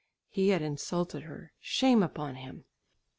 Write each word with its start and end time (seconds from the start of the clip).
He 0.29 0.49
had 0.49 0.63
insulted 0.63 1.21
her. 1.25 1.53
Shame 1.59 2.01
upon 2.01 2.33
him! 2.33 2.65